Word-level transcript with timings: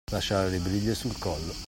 Lasciare 0.11 0.49
le 0.49 0.57
briglie 0.57 0.95
sul 0.95 1.15
collo. 1.19 1.53